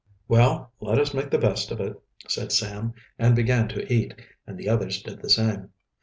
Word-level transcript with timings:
"Well, 0.27 0.71
let 0.79 0.97
us 0.97 1.13
make 1.13 1.29
the 1.29 1.37
best 1.37 1.69
of 1.69 1.79
it," 1.79 1.95
said 2.27 2.51
Sam, 2.51 2.95
and 3.19 3.35
began 3.35 3.67
to 3.67 3.93
eat, 3.93 4.15
and 4.47 4.57
the 4.57 4.67
others 4.67 4.99
did 5.03 5.21
the 5.21 5.29
same. 5.29 5.69